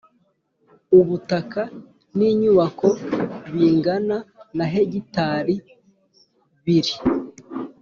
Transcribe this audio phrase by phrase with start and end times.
[0.99, 1.61] Ubutaka
[2.17, 2.89] n inyubako
[3.53, 4.17] bingana
[4.57, 5.55] na hegitari
[6.65, 6.93] biri